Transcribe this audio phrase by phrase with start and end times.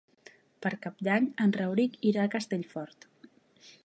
[0.65, 3.07] Per Cap d'Any en Rauric irà a Castellfort.